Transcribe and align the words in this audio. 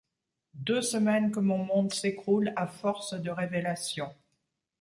Deux 0.55 0.81
semaines 0.81 1.29
que 1.29 1.39
mon 1.39 1.59
monde 1.63 1.93
s’écroule 1.93 2.53
à 2.55 2.65
force 2.65 3.13
de 3.13 3.29
révélations. 3.29 4.11